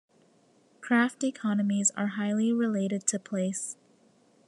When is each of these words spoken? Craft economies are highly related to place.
Craft 0.81 1.23
economies 1.23 1.91
are 1.91 2.07
highly 2.17 2.51
related 2.51 3.05
to 3.05 3.19
place. 3.19 3.77